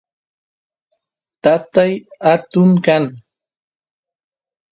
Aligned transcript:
tatay 1.43 1.91
atun 2.33 2.71
kan 2.85 3.03